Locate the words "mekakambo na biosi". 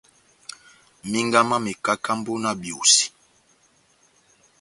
1.65-3.05